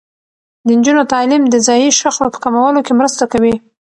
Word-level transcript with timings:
د 0.65 0.67
نجونو 0.77 1.03
تعلیم 1.13 1.43
د 1.49 1.55
ځايي 1.67 1.89
شخړو 1.99 2.33
په 2.33 2.39
کمولو 2.43 2.79
کې 2.85 2.93
مرسته 2.99 3.23
کوي. 3.31 3.55